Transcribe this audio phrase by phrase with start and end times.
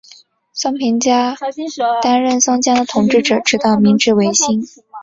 [0.51, 1.37] 松平家
[2.01, 4.63] 担任松江的统治者直到明治维新。